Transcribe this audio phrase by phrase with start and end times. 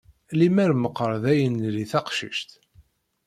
[0.39, 2.49] Lemmer meqqar d ay nli taqcict!